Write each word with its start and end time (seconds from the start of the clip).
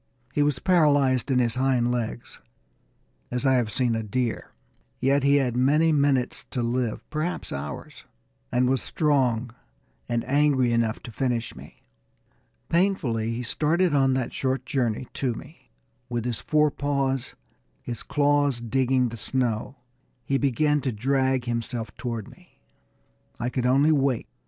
He 0.33 0.41
was 0.41 0.57
paralyzed 0.57 1.29
in 1.29 1.37
his 1.37 1.53
hind 1.57 1.91
legs, 1.91 2.39
as 3.29 3.45
I 3.45 3.53
have 3.53 3.71
seen 3.71 3.93
a 3.93 4.01
deer, 4.01 4.51
yet 4.99 5.21
he 5.21 5.35
had 5.35 5.55
many 5.55 5.91
minutes 5.91 6.43
to 6.45 6.63
live, 6.63 7.07
perhaps 7.11 7.53
hours, 7.53 8.05
and 8.51 8.67
was 8.67 8.81
strong 8.81 9.51
and 10.09 10.25
angry 10.27 10.73
enough 10.73 11.01
to 11.03 11.11
finish 11.11 11.55
me. 11.55 11.83
Painfully 12.67 13.29
he 13.29 13.43
started 13.43 13.93
on 13.93 14.15
that 14.15 14.33
short 14.33 14.65
journey 14.65 15.07
to 15.13 15.35
me. 15.35 15.69
With 16.09 16.25
his 16.25 16.39
forepaws, 16.39 17.35
his 17.83 18.01
claws 18.01 18.59
digging 18.59 19.09
the 19.09 19.17
snow, 19.17 19.75
he 20.25 20.39
began 20.39 20.81
to 20.81 20.91
drag 20.91 21.45
himself 21.45 21.95
toward 21.95 22.27
me. 22.27 22.57
I 23.39 23.49
could 23.51 23.67
only 23.67 23.91
wait. 23.91 24.25